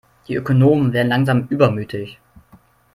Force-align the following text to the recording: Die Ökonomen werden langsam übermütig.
Die 0.27 0.33
Ökonomen 0.33 0.93
werden 0.93 1.09
langsam 1.09 1.45
übermütig. 1.49 2.17